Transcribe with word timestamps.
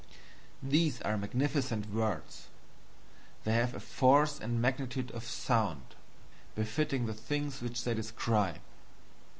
These 0.63 0.99
are 1.03 1.15
magnificent 1.15 1.87
words; 1.93 2.47
the 3.43 3.51
have 3.51 3.75
a 3.75 3.79
force 3.79 4.39
and 4.39 4.59
magnitude 4.59 5.11
of 5.11 5.23
sound 5.23 5.93
befitting 6.55 7.05
the 7.05 7.13
things 7.13 7.61
which 7.61 7.83
they 7.83 7.93
describe. 7.93 8.61